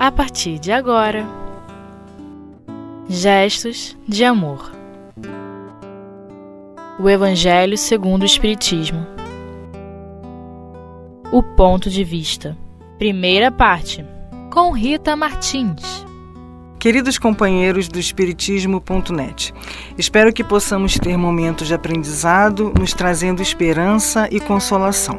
[0.00, 1.26] a partir de agora.
[3.06, 4.72] Gestos de amor.
[6.98, 9.06] O Evangelho segundo o Espiritismo.
[11.30, 12.56] O ponto de vista.
[12.96, 14.02] Primeira parte.
[14.50, 16.06] Com Rita Martins.
[16.78, 19.52] Queridos companheiros do Espiritismo.net,
[19.98, 25.18] espero que possamos ter momentos de aprendizado, nos trazendo esperança e consolação.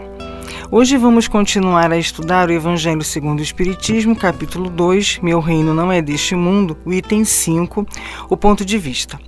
[0.70, 5.92] Hoje vamos continuar a estudar o Evangelho segundo o Espiritismo, capítulo 2, Meu Reino Não
[5.92, 7.86] É Deste Mundo, o item 5,
[8.30, 9.20] o ponto de vista.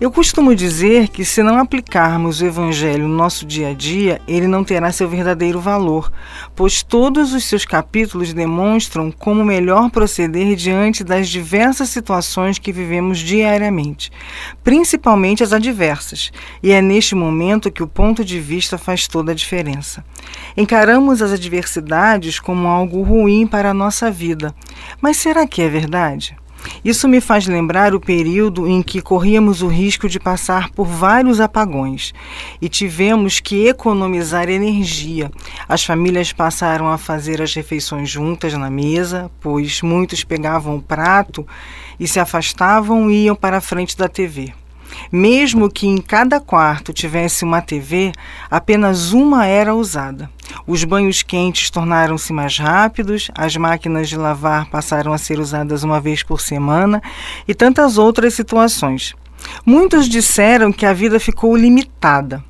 [0.00, 4.46] Eu costumo dizer que se não aplicarmos o Evangelho no nosso dia a dia, ele
[4.46, 6.12] não terá seu verdadeiro valor,
[6.54, 13.18] pois todos os seus capítulos demonstram como melhor proceder diante das diversas situações que vivemos
[13.18, 14.12] diariamente,
[14.62, 16.30] principalmente as adversas,
[16.62, 20.04] e é neste momento que o ponto de vista faz toda a diferença.
[20.56, 24.54] Encaramos as adversidades como algo ruim para a nossa vida,
[25.00, 26.36] mas será que é verdade?
[26.84, 31.40] Isso me faz lembrar o período em que corríamos o risco de passar por vários
[31.40, 32.12] apagões
[32.60, 35.30] e tivemos que economizar energia.
[35.68, 41.46] As famílias passaram a fazer as refeições juntas na mesa, pois muitos pegavam o prato
[41.98, 44.52] e se afastavam e iam para a frente da TV.
[45.10, 48.12] Mesmo que em cada quarto tivesse uma TV,
[48.50, 50.30] apenas uma era usada.
[50.66, 56.00] Os banhos quentes tornaram-se mais rápidos, as máquinas de lavar passaram a ser usadas uma
[56.00, 57.02] vez por semana
[57.46, 59.14] e tantas outras situações.
[59.64, 62.44] Muitos disseram que a vida ficou limitada.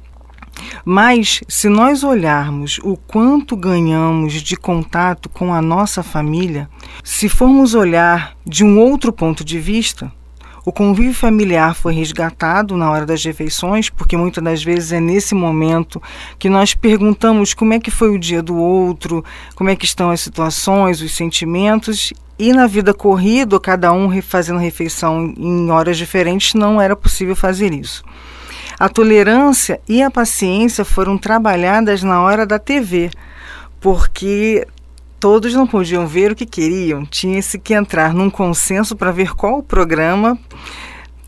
[0.85, 6.69] Mas, se nós olharmos o quanto ganhamos de contato com a nossa família,
[7.05, 10.13] se formos olhar de um outro ponto de vista,
[10.69, 15.34] o convívio familiar foi resgatado na hora das refeições, porque muitas das vezes é nesse
[15.34, 16.00] momento
[16.38, 19.24] que nós perguntamos como é que foi o dia do outro,
[19.55, 24.58] como é que estão as situações, os sentimentos, e na vida corrida, cada um fazendo
[24.58, 28.05] refeição em horas diferentes, não era possível fazer isso.
[28.78, 33.11] A tolerância e a paciência foram trabalhadas na hora da TV,
[33.80, 34.67] porque
[35.20, 39.62] todos não podiam ver o que queriam, tinha-se que entrar num consenso para ver qual
[39.62, 40.39] programa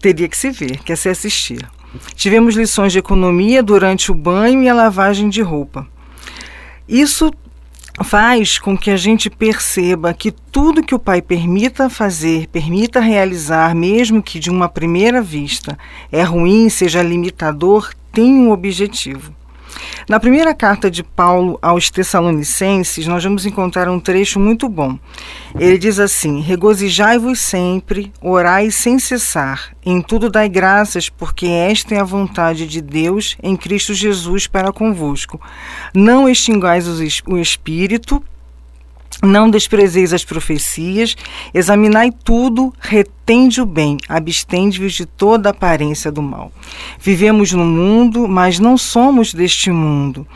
[0.00, 1.68] teria que se ver, que se assistir.
[2.14, 5.86] Tivemos lições de economia durante o banho e a lavagem de roupa.
[6.88, 7.30] Isso
[8.04, 13.74] faz com que a gente perceba que tudo que o pai permita fazer, permita realizar,
[13.74, 15.76] mesmo que de uma primeira vista
[16.10, 19.34] é ruim, seja limitador, tem um objetivo.
[20.08, 24.98] Na primeira carta de Paulo aos Tessalonicenses, nós vamos encontrar um trecho muito bom.
[25.58, 32.00] Ele diz assim: Regozijai-vos sempre, orai sem cessar, em tudo dai graças, porque esta é
[32.00, 35.40] a vontade de Deus em Cristo Jesus para convosco.
[35.94, 36.88] Não extingais
[37.26, 38.22] o espírito,
[39.22, 41.16] não desprezeis as profecias,
[41.52, 46.52] examinai tudo, retende o bem, abstende-vos de toda aparência do mal.
[46.98, 50.26] Vivemos no mundo, mas não somos deste mundo.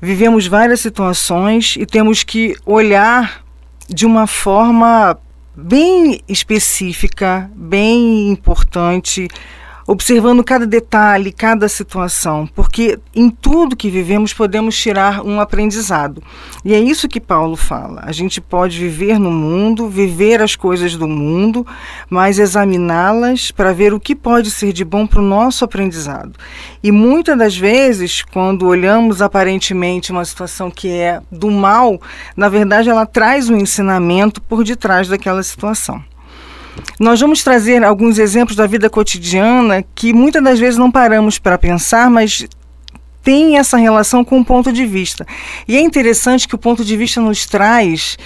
[0.00, 3.42] Vivemos várias situações e temos que olhar
[3.88, 5.16] de uma forma
[5.56, 9.28] bem específica, bem importante
[9.86, 16.22] observando cada detalhe, cada situação, porque em tudo que vivemos podemos tirar um aprendizado.
[16.64, 18.02] E é isso que Paulo fala.
[18.04, 21.66] A gente pode viver no mundo, viver as coisas do mundo,
[22.08, 26.32] mas examiná-las para ver o que pode ser de bom para o nosso aprendizado.
[26.82, 32.00] E muitas das vezes, quando olhamos aparentemente uma situação que é do mal,
[32.36, 36.02] na verdade ela traz um ensinamento por detrás daquela situação.
[36.98, 41.58] Nós vamos trazer alguns exemplos da vida cotidiana que muitas das vezes não paramos para
[41.58, 42.46] pensar, mas
[43.22, 45.26] tem essa relação com o ponto de vista.
[45.66, 48.16] E é interessante que o ponto de vista nos traz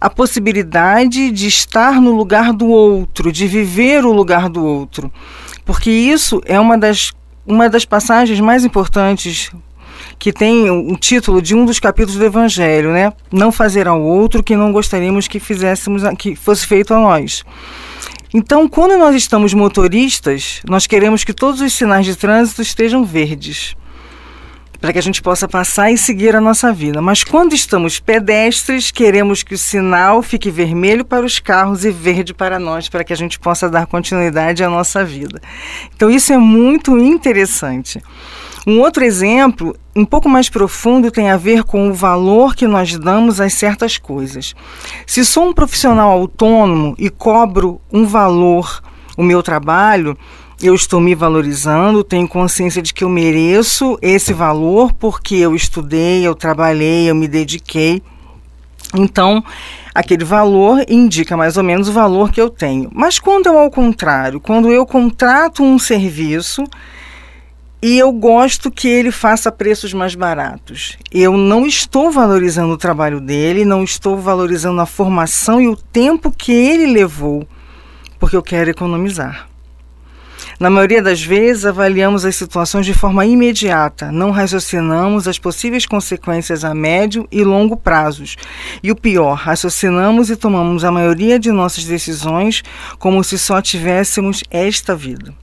[0.00, 5.12] a possibilidade de estar no lugar do outro, de viver o lugar do outro.
[5.64, 7.12] Porque isso é uma das,
[7.46, 9.50] uma das passagens mais importantes
[10.22, 13.12] que tem o título de um dos capítulos do Evangelho, né?
[13.32, 17.42] Não fazer ao outro que não gostaríamos que fizéssemos que fosse feito a nós.
[18.32, 23.74] Então, quando nós estamos motoristas, nós queremos que todos os sinais de trânsito estejam verdes,
[24.80, 27.02] para que a gente possa passar e seguir a nossa vida.
[27.02, 32.32] Mas quando estamos pedestres, queremos que o sinal fique vermelho para os carros e verde
[32.32, 35.42] para nós, para que a gente possa dar continuidade à nossa vida.
[35.96, 38.00] Então, isso é muito interessante.
[38.66, 42.96] Um outro exemplo, um pouco mais profundo, tem a ver com o valor que nós
[42.96, 44.54] damos a certas coisas.
[45.06, 48.80] Se sou um profissional autônomo e cobro um valor
[49.16, 50.16] o meu trabalho,
[50.62, 56.24] eu estou me valorizando, tenho consciência de que eu mereço esse valor porque eu estudei,
[56.24, 58.00] eu trabalhei, eu me dediquei.
[58.94, 59.42] Então,
[59.92, 62.88] aquele valor indica mais ou menos o valor que eu tenho.
[62.94, 66.62] Mas quando é ao contrário, quando eu contrato um serviço
[67.82, 70.96] e eu gosto que ele faça preços mais baratos.
[71.10, 76.30] Eu não estou valorizando o trabalho dele, não estou valorizando a formação e o tempo
[76.30, 77.44] que ele levou,
[78.20, 79.48] porque eu quero economizar.
[80.60, 86.64] Na maioria das vezes, avaliamos as situações de forma imediata, não raciocinamos as possíveis consequências
[86.64, 88.36] a médio e longo prazos.
[88.80, 92.62] E o pior, raciocinamos e tomamos a maioria de nossas decisões
[92.96, 95.34] como se só tivéssemos esta vida.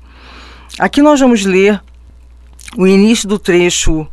[0.80, 1.82] Aqui nós vamos ler
[2.78, 4.08] o início do trecho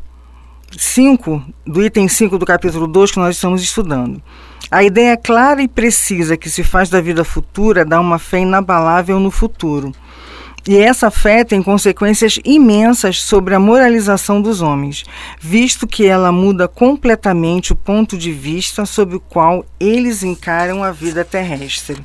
[0.77, 4.21] 5, do item 5 do capítulo 2 que nós estamos estudando.
[4.71, 9.21] A ideia clara e precisa que se faz da vida futura dá uma fé inabalável
[9.21, 9.93] no futuro.
[10.69, 15.05] E essa fé tem consequências imensas sobre a moralização dos homens,
[15.41, 20.91] visto que ela muda completamente o ponto de vista sob o qual eles encaram a
[20.91, 22.03] vida terrestre.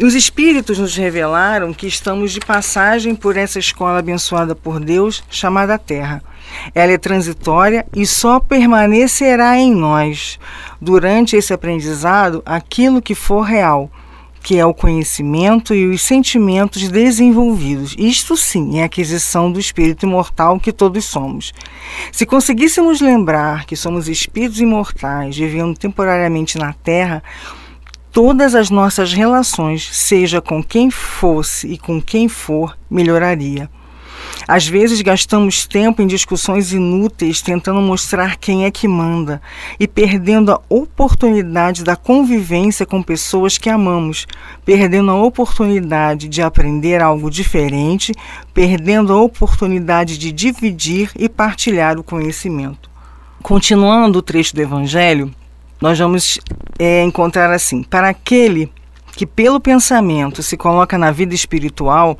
[0.00, 5.78] Os Espíritos nos revelaram que estamos de passagem por essa escola abençoada por Deus, chamada
[5.78, 6.22] Terra.
[6.74, 10.38] Ela é transitória e só permanecerá em nós,
[10.80, 13.90] durante esse aprendizado, aquilo que for real,
[14.40, 17.94] que é o conhecimento e os sentimentos desenvolvidos.
[17.98, 21.52] Isto sim é a aquisição do espírito imortal que todos somos.
[22.12, 27.22] Se conseguíssemos lembrar que somos espíritos imortais vivendo temporariamente na Terra,
[28.18, 33.70] todas as nossas relações, seja com quem fosse e com quem for, melhoraria.
[34.48, 39.40] Às vezes gastamos tempo em discussões inúteis tentando mostrar quem é que manda
[39.78, 44.26] e perdendo a oportunidade da convivência com pessoas que amamos,
[44.64, 48.12] perdendo a oportunidade de aprender algo diferente,
[48.52, 52.90] perdendo a oportunidade de dividir e partilhar o conhecimento.
[53.44, 55.32] Continuando o trecho do Evangelho,
[55.80, 56.40] nós vamos
[56.78, 58.72] é, encontrar assim: para aquele
[59.16, 62.16] que pelo pensamento se coloca na vida espiritual,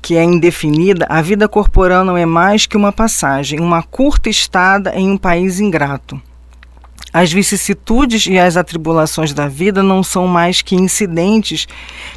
[0.00, 4.94] que é indefinida, a vida corporal não é mais que uma passagem, uma curta estada
[4.94, 6.20] em um país ingrato.
[7.12, 11.68] As vicissitudes e as atribulações da vida não são mais que incidentes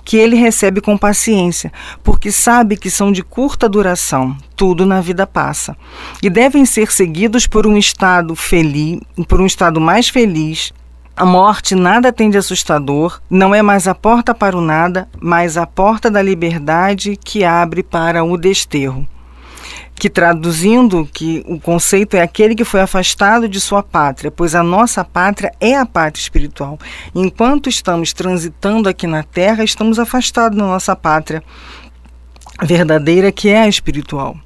[0.03, 1.71] que ele recebe com paciência,
[2.03, 4.35] porque sabe que são de curta duração.
[4.55, 5.77] Tudo na vida passa
[6.23, 10.73] e devem ser seguidos por um estado feliz, por um estado mais feliz.
[11.17, 15.57] A morte nada tem de assustador, não é mais a porta para o nada, mas
[15.57, 19.07] a porta da liberdade que abre para o desterro
[19.95, 24.61] que traduzindo que o conceito é aquele que foi afastado de sua pátria, pois a
[24.61, 26.77] nossa pátria é a pátria espiritual.
[27.15, 31.41] Enquanto estamos transitando aqui na terra, estamos afastados da nossa pátria
[32.61, 34.37] verdadeira, que é a espiritual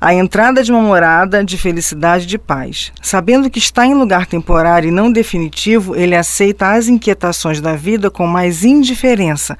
[0.00, 2.92] a entrada de uma morada de felicidade e de paz.
[3.02, 8.10] Sabendo que está em lugar temporário e não definitivo, ele aceita as inquietações da vida
[8.10, 9.58] com mais indiferença,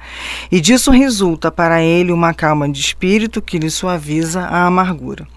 [0.51, 5.27] e disso resulta para ele uma calma de espírito que lhe suaviza a amargura.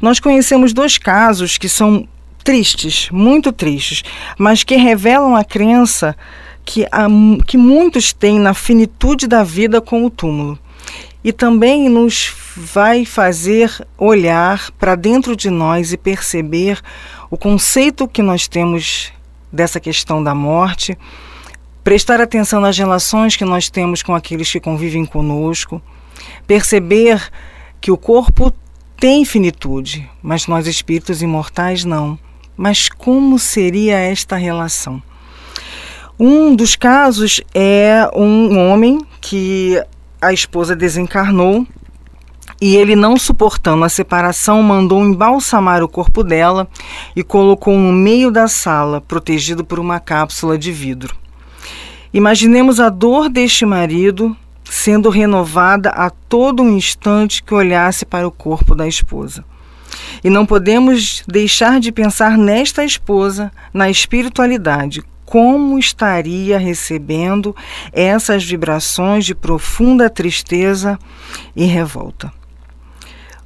[0.00, 2.06] Nós conhecemos dois casos que são
[2.44, 4.04] tristes, muito tristes,
[4.38, 6.16] mas que revelam a crença
[6.64, 7.06] que, a,
[7.44, 10.56] que muitos têm na finitude da vida com o túmulo
[11.26, 16.80] e também nos vai fazer olhar para dentro de nós e perceber
[17.28, 19.12] o conceito que nós temos
[19.50, 20.96] dessa questão da morte,
[21.82, 25.82] prestar atenção nas relações que nós temos com aqueles que convivem conosco,
[26.46, 27.20] perceber
[27.80, 28.54] que o corpo
[28.96, 32.16] tem finitude, mas nós espíritos imortais não.
[32.56, 35.02] Mas como seria esta relação?
[36.20, 39.82] Um dos casos é um homem que
[40.26, 41.66] a esposa desencarnou
[42.60, 46.68] e ele, não suportando a separação, mandou embalsamar o corpo dela
[47.14, 51.14] e colocou no meio da sala, protegido por uma cápsula de vidro.
[52.12, 58.32] Imaginemos a dor deste marido sendo renovada a todo um instante que olhasse para o
[58.32, 59.44] corpo da esposa.
[60.24, 67.54] E não podemos deixar de pensar nesta esposa, na espiritualidade, como estaria recebendo
[67.92, 70.96] essas vibrações de profunda tristeza
[71.54, 72.32] e revolta.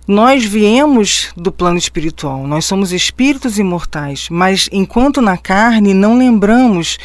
[0.06, 6.98] Nós viemos do plano espiritual, nós somos espíritos imortais, mas enquanto na carne não lembramos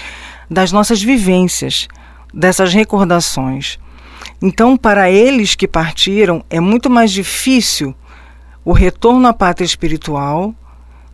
[0.49, 1.87] das nossas vivências,
[2.33, 3.79] dessas recordações.
[4.41, 7.95] Então, para eles que partiram, é muito mais difícil
[8.63, 10.53] o retorno à pátria espiritual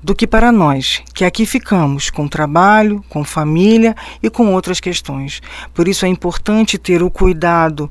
[0.04, 5.42] do que para nós, que aqui ficamos com trabalho, com família e com outras questões.
[5.74, 7.90] Por isso é importante ter o cuidado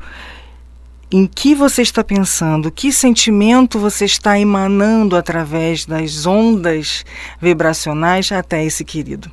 [1.12, 7.04] em que você está pensando, que sentimento você está emanando através das ondas
[7.40, 9.30] vibracionais até esse querido.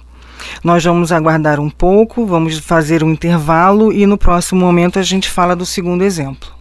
[0.63, 5.29] Nós vamos aguardar um pouco, vamos fazer um intervalo e no próximo momento a gente
[5.29, 6.57] fala do segundo exemplo.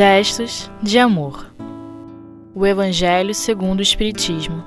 [0.00, 1.52] Gestos de amor.
[2.54, 4.64] O Evangelho segundo o Espiritismo.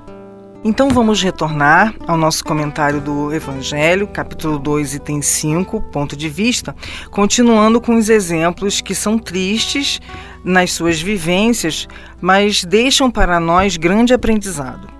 [0.62, 6.72] Então vamos retornar ao nosso comentário do Evangelho, capítulo 2, item 5, ponto de vista,
[7.10, 10.00] continuando com os exemplos que são tristes
[10.44, 11.88] nas suas vivências,
[12.20, 14.93] mas deixam para nós grande aprendizado.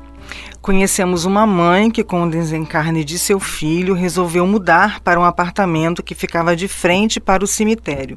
[0.65, 6.03] Conhecemos uma mãe que, com o desencarne de seu filho, resolveu mudar para um apartamento
[6.03, 8.17] que ficava de frente para o cemitério,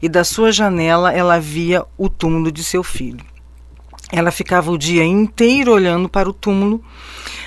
[0.00, 3.18] e da sua janela ela via o túmulo de seu filho.
[4.12, 6.80] Ela ficava o dia inteiro olhando para o túmulo.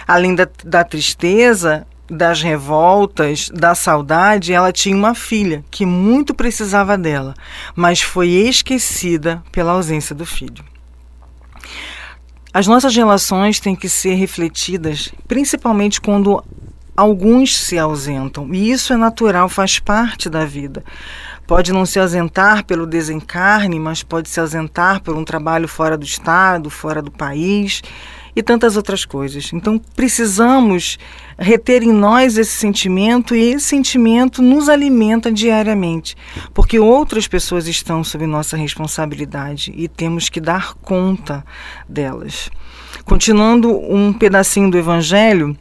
[0.06, 6.98] Além da, da tristeza, das revoltas, da saudade, ela tinha uma filha que muito precisava
[6.98, 7.34] dela,
[7.74, 10.73] mas foi esquecida pela ausência do filho.
[12.54, 16.44] As nossas relações têm que ser refletidas, principalmente quando
[16.96, 20.84] alguns se ausentam, e isso é natural, faz parte da vida.
[21.48, 26.06] Pode não se ausentar pelo desencarne, mas pode se ausentar por um trabalho fora do
[26.06, 27.82] estado, fora do país
[28.36, 29.52] e tantas outras coisas.
[29.54, 30.98] Então precisamos
[31.38, 36.16] reter em nós esse sentimento e esse sentimento nos alimenta diariamente,
[36.54, 41.46] porque outras pessoas estão sob nossa responsabilidade e temos que dar conta
[41.88, 42.50] delas.
[43.06, 45.58] Continuando um pedacinho do Evangelho,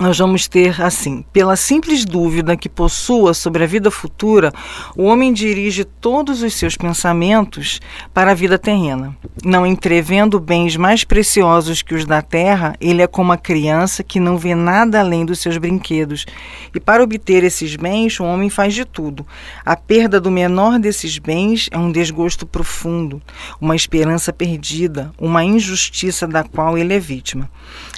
[0.00, 4.52] nós vamos ter assim: pela simples dúvida que possua sobre a vida futura,
[4.96, 7.80] o homem dirige todos os seus pensamentos
[8.12, 9.16] para a vida terrena.
[9.44, 14.18] Não entrevendo bens mais preciosos que os da terra, ele é como a criança que
[14.18, 16.26] não vê nada além dos seus brinquedos.
[16.74, 19.24] E para obter esses bens, o homem faz de tudo.
[19.64, 23.22] A perda do menor desses bens é um desgosto profundo,
[23.60, 27.48] uma esperança perdida, uma injustiça da qual ele é vítima.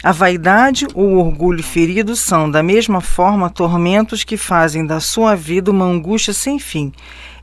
[0.02, 1.85] A vaidade ou o orgulho ferido
[2.16, 6.92] são, da mesma forma, tormentos que fazem da sua vida uma angústia sem fim.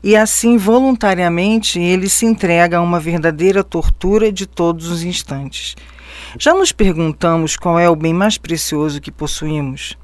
[0.02, 5.76] E assim, voluntariamente, ele se entrega a uma verdadeira tortura de todos os instantes.
[6.38, 9.96] Já nos perguntamos qual é o bem mais precioso que possuímos?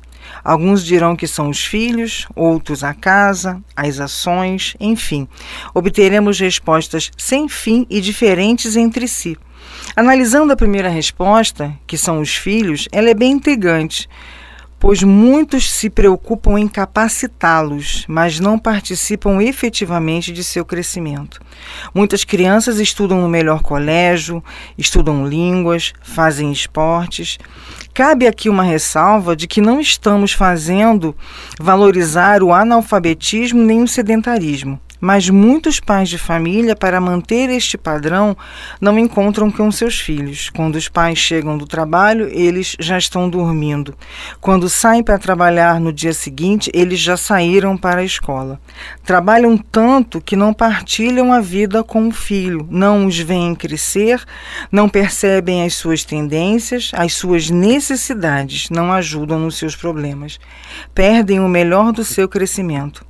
[0.44, 5.28] Alguns dirão que são os filhos, outros a casa, as ações, enfim.
[5.75, 9.37] Obteremos respostas sem fim e diferentes entre si.
[9.97, 14.09] Analisando a primeira resposta, que são os filhos, ela é bem intrigante,
[14.80, 21.38] pois muitos se preocupam em capacitá-los, mas não participam efetivamente de seu crescimento.
[21.94, 24.42] Muitas crianças estudam no melhor colégio,
[24.78, 27.38] estudam línguas, fazem esportes.
[27.92, 31.14] Cabe aqui uma ressalva de que não estamos fazendo
[31.60, 34.80] valorizar o analfabetismo nem o sedentarismo.
[35.00, 38.37] Mas muitos pais de família, para manter este padrão,
[38.80, 40.50] não encontram com seus filhos.
[40.50, 43.95] Quando os pais chegam do trabalho, eles já estão dormindo.
[44.40, 48.61] Quando saem para trabalhar no dia seguinte, eles já saíram para a escola.
[49.04, 54.23] Trabalham tanto que não partilham a vida com o filho, não os veem crescer,
[54.71, 60.38] não percebem as suas tendências, as suas necessidades, não ajudam nos seus problemas.
[60.95, 63.10] Perdem o melhor do seu crescimento.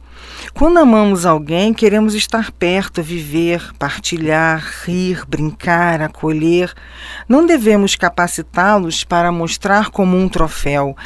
[0.55, 6.73] Quando amamos alguém, queremos estar perto, viver, partilhar, rir, brincar, acolher.
[7.29, 10.97] Não devemos capacitá-los para mostrar como um troféu.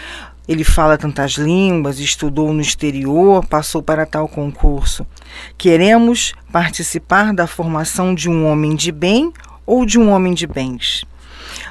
[0.46, 5.06] Ele fala tantas línguas, estudou no exterior, passou para tal concurso.
[5.56, 9.32] Queremos participar da formação de um homem de bem
[9.64, 11.04] ou de um homem de bens.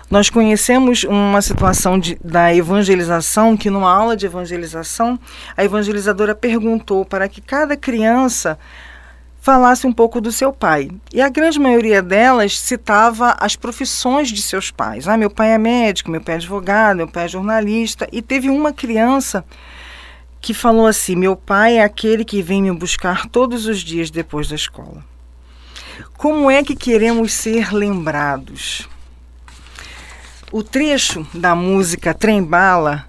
[0.10, 5.20] Nós conhecemos uma situação de, da evangelização, que numa aula de evangelização,
[5.56, 8.60] a evangelizadora perguntou para que cada criança
[9.44, 10.90] falasse um pouco do seu pai.
[11.14, 15.08] E a grande maioria delas citava as profissões de seus pais.
[15.08, 18.08] Ah, meu pai é médico, meu pai é advogado, meu pai é jornalista.
[18.12, 19.44] E teve uma criança
[20.40, 24.48] que falou assim: Meu pai é aquele que vem me buscar todos os dias depois
[24.48, 25.04] da escola.
[26.18, 28.88] Como é que queremos ser lembrados?
[30.56, 33.08] O trecho da música Trem Bala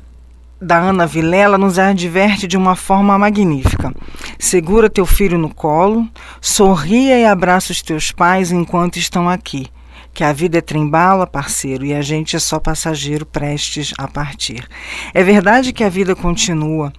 [0.59, 3.95] da Ana Vilela nos adverte de uma forma magnífica.
[4.39, 6.09] Segura teu filho no colo,
[6.41, 9.67] sorria e abraça os teus pais enquanto estão aqui.
[10.15, 14.67] Que a vida é trem-bala, parceiro, e a gente é só passageiro prestes a partir.
[15.13, 16.95] É verdade que a vida continua,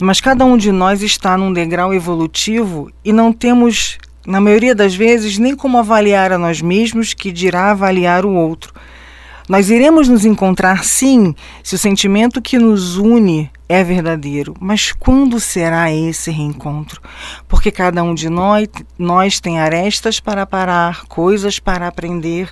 [0.00, 4.94] mas cada um de nós está num degrau evolutivo e não temos, na maioria das
[4.94, 8.72] vezes, nem como avaliar a nós mesmos, que dirá avaliar o outro.
[9.50, 15.40] Nós iremos nos encontrar sim, se o sentimento que nos une é verdadeiro, mas quando
[15.40, 17.02] será esse reencontro?
[17.48, 22.48] Porque cada um de nós, nós tem arestas para parar, coisas para aprender,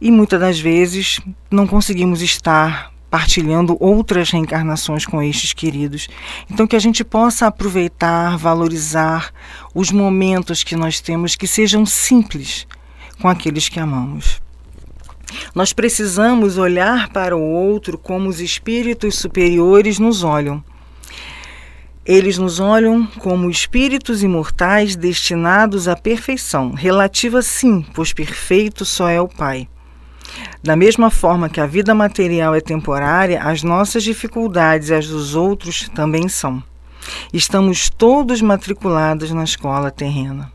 [0.00, 1.18] e muitas das vezes
[1.50, 6.06] não conseguimos estar partilhando outras reencarnações com estes queridos.
[6.48, 9.32] Então, que a gente possa aproveitar, valorizar
[9.74, 12.68] os momentos que nós temos, que sejam simples
[13.20, 14.40] com aqueles que amamos.
[15.54, 20.62] Nós precisamos olhar para o outro como os espíritos superiores nos olham.
[22.04, 29.20] Eles nos olham como espíritos imortais destinados à perfeição, relativa sim, pois perfeito só é
[29.20, 29.68] o Pai.
[30.62, 35.34] Da mesma forma que a vida material é temporária, as nossas dificuldades e as dos
[35.34, 36.62] outros também são.
[37.32, 40.52] Estamos todos matriculados na escola terrena.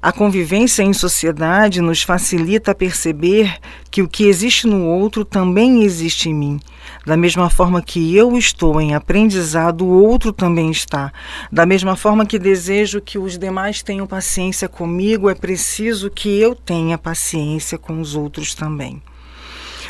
[0.00, 3.58] A convivência em sociedade nos facilita perceber
[3.90, 6.60] que o que existe no outro também existe em mim.
[7.04, 11.12] Da mesma forma que eu estou em aprendizado, o outro também está.
[11.50, 16.54] Da mesma forma que desejo que os demais tenham paciência comigo, é preciso que eu
[16.54, 19.02] tenha paciência com os outros também.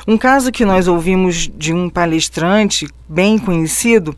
[0.07, 4.17] Um caso que nós ouvimos de um palestrante bem conhecido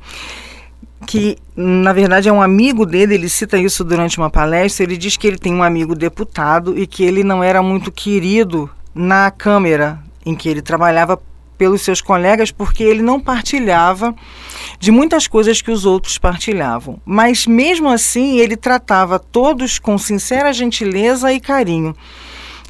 [1.07, 5.16] que na verdade é um amigo dele, ele cita isso durante uma palestra, ele diz
[5.16, 9.99] que ele tem um amigo deputado e que ele não era muito querido na Câmara
[10.25, 11.21] em que ele trabalhava
[11.57, 14.14] pelos seus colegas porque ele não partilhava
[14.78, 16.99] de muitas coisas que os outros partilhavam.
[17.04, 21.95] Mas mesmo assim, ele tratava todos com sincera gentileza e carinho.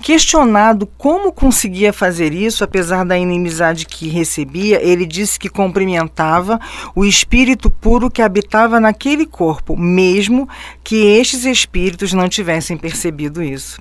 [0.03, 6.59] Questionado como conseguia fazer isso, apesar da inimizade que recebia, ele disse que cumprimentava
[6.95, 10.49] o espírito puro que habitava naquele corpo, mesmo
[10.83, 13.81] que estes espíritos não tivessem percebido isso.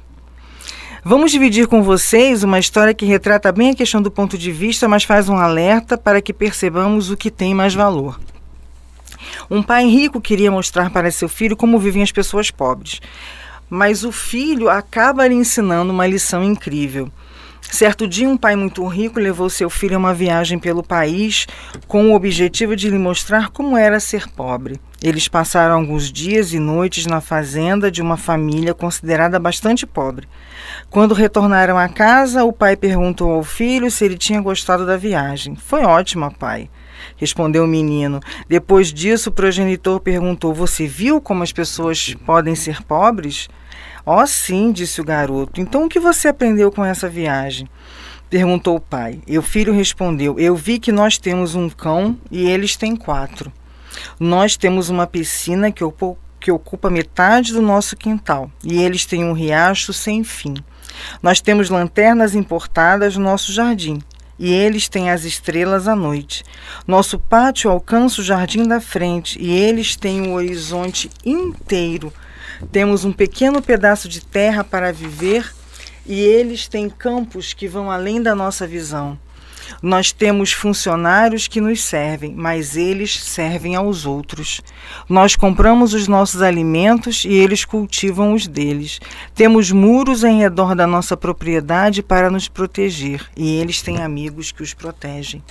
[1.06, 4.90] Vamos dividir com vocês uma história que retrata bem a questão do ponto de vista,
[4.90, 8.20] mas faz um alerta para que percebamos o que tem mais valor.
[9.50, 13.00] Um pai rico queria mostrar para seu filho como vivem as pessoas pobres
[13.70, 17.12] mas o filho acaba lhe ensinando uma lição incrível.
[17.62, 21.46] Certo dia, um pai muito rico levou seu filho a uma viagem pelo país
[21.88, 24.80] com o objetivo de lhe mostrar como era ser pobre.
[25.02, 30.28] Eles passaram alguns dias e noites na fazenda de uma família considerada bastante pobre.
[30.90, 35.56] Quando retornaram à casa, o pai perguntou ao filho se ele tinha gostado da viagem.
[35.56, 36.70] Foi ótima, pai,
[37.18, 38.20] respondeu o menino.
[38.48, 43.48] Depois disso, o progenitor perguntou: Você viu como as pessoas podem ser pobres?
[44.06, 45.62] Oh, sim, disse o garoto.
[45.62, 47.70] Então o que você aprendeu com essa viagem?
[48.30, 49.22] Perguntou o pai.
[49.28, 53.52] E o filho respondeu: Eu vi que nós temos um cão e eles têm quatro.
[54.20, 55.84] Nós temos uma piscina que,
[56.40, 60.56] que ocupa metade do nosso quintal e eles têm um riacho sem fim.
[61.22, 64.00] Nós temos lanternas importadas no nosso jardim
[64.40, 66.44] e eles têm as estrelas à noite.
[66.88, 72.14] Nosso pátio alcança o jardim da frente e eles têm o horizonte inteiro
[72.72, 75.54] temos um pequeno pedaço de terra para viver
[76.06, 79.18] e eles têm campos que vão além da nossa visão.
[79.82, 84.62] Nós temos funcionários que nos servem, mas eles servem aos outros.
[85.08, 89.00] Nós compramos os nossos alimentos e eles cultivam os deles.
[89.34, 94.64] Temos muros em redor da nossa propriedade para nos proteger, e eles têm amigos que
[94.64, 95.44] os protegem.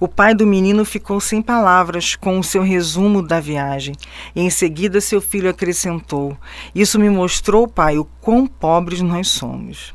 [0.00, 3.94] O pai do menino ficou sem palavras com o seu resumo da viagem.
[4.34, 6.36] E em seguida seu filho acrescentou:
[6.74, 9.94] Isso me mostrou, pai, o quão pobres nós somos.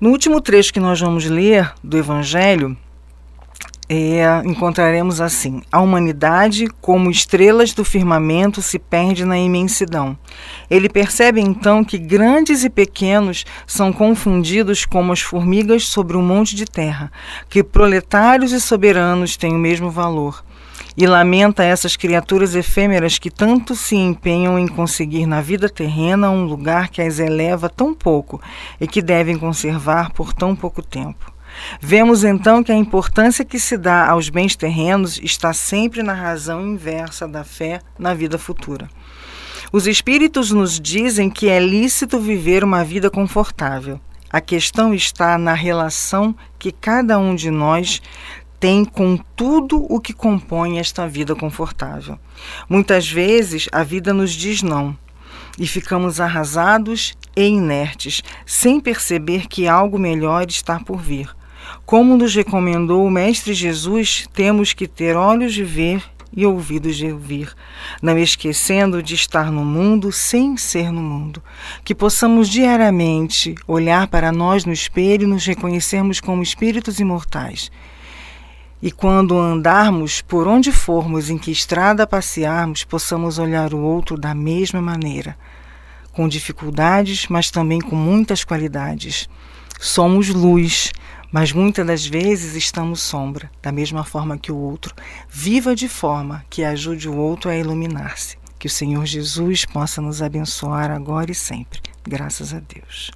[0.00, 2.74] No último trecho que nós vamos ler do Evangelho,
[3.86, 10.16] é, encontraremos assim: a humanidade, como estrelas do firmamento, se perde na imensidão.
[10.70, 16.56] Ele percebe então que grandes e pequenos são confundidos como as formigas sobre um monte
[16.56, 17.12] de terra,
[17.50, 20.42] que proletários e soberanos têm o mesmo valor
[21.00, 26.44] e lamenta essas criaturas efêmeras que tanto se empenham em conseguir na vida terrena um
[26.44, 28.38] lugar que as eleva tão pouco
[28.78, 31.32] e que devem conservar por tão pouco tempo.
[31.80, 36.60] Vemos então que a importância que se dá aos bens terrenos está sempre na razão
[36.60, 38.86] inversa da fé na vida futura.
[39.72, 43.98] Os espíritos nos dizem que é lícito viver uma vida confortável.
[44.32, 48.00] A questão está na relação que cada um de nós
[48.60, 52.18] tem com tudo o que compõe esta vida confortável.
[52.68, 54.96] Muitas vezes a vida nos diz não
[55.58, 61.34] e ficamos arrasados e inertes, sem perceber que algo melhor está por vir.
[61.86, 66.02] Como nos recomendou o Mestre Jesus, temos que ter olhos de ver
[66.36, 67.52] e ouvidos de ouvir,
[68.00, 71.42] não esquecendo de estar no mundo sem ser no mundo.
[71.82, 77.70] Que possamos diariamente olhar para nós no espelho e nos reconhecermos como espíritos imortais
[78.82, 84.34] E quando andarmos por onde formos, em que estrada passearmos, possamos olhar o outro da
[84.34, 85.36] mesma maneira,
[86.12, 89.28] com dificuldades, mas também com muitas qualidades.
[89.78, 90.92] Somos luz,
[91.30, 94.94] mas muitas das vezes estamos sombra, da mesma forma que o outro.
[95.28, 98.38] Viva de forma que ajude o outro a iluminar-se.
[98.58, 101.80] Que o Senhor Jesus possa nos abençoar agora e sempre.
[102.02, 103.10] Graças a Deus.